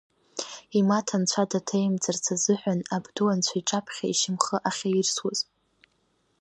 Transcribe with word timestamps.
Имаҭа 0.79 1.15
Анцәа 1.19 1.49
даҭанаимҵарц 1.51 2.25
азыҳәан, 2.33 2.79
абду 2.95 3.27
Анцәа 3.33 3.55
иҿаԥхьа 3.59 4.05
ишьамхы 4.07 4.57
ахьаирсуаз. 4.69 5.39